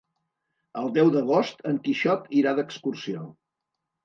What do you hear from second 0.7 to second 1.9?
El deu d'agost en